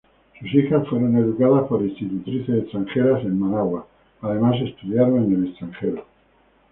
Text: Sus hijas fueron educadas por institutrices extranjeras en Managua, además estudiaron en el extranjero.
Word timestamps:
Sus 0.39 0.49
hijas 0.55 0.87
fueron 0.87 1.15
educadas 1.15 1.67
por 1.69 1.83
institutrices 1.83 2.63
extranjeras 2.63 3.21
en 3.23 3.37
Managua, 3.39 3.85
además 4.21 4.55
estudiaron 4.59 5.25
en 5.25 5.35
el 5.43 5.49
extranjero. 5.51 6.07